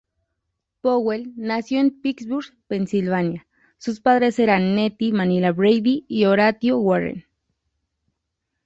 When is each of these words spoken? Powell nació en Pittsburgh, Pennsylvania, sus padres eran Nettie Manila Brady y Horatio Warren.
Powell 0.81 1.25
nació 1.35 1.79
en 1.79 1.91
Pittsburgh, 2.01 2.55
Pennsylvania, 2.67 3.45
sus 3.77 4.01
padres 4.01 4.39
eran 4.39 4.73
Nettie 4.75 5.13
Manila 5.13 5.51
Brady 5.51 6.05
y 6.07 6.25
Horatio 6.25 6.79
Warren. 6.79 7.25